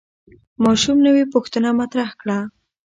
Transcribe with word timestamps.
ماشوم 0.63 0.97
نوې 1.07 1.23
پوښتنه 1.33 1.69
مطرح 1.81 2.09
کړه 2.21 2.37